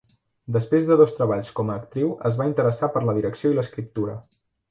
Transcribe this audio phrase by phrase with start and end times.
[0.53, 4.19] Després de dos treballs com a actriu es va interessar per la direcció i l'escriptura.